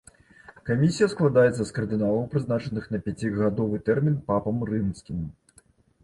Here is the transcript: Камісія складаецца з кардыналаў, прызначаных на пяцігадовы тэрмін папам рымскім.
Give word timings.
Камісія 0.67 1.07
складаецца 1.13 1.57
з 1.65 1.75
кардыналаў, 1.75 2.23
прызначаных 2.31 2.87
на 2.95 3.01
пяцігадовы 3.07 3.81
тэрмін 3.91 4.15
папам 4.31 4.57
рымскім. 4.71 5.21